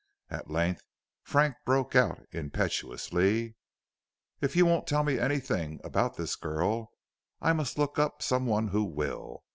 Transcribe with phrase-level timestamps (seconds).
[0.31, 0.81] At length
[1.21, 3.55] Frank broke out impetuously:
[4.41, 6.93] "If you won't tell me anything about this girl,
[7.39, 9.43] I must look up some one who will.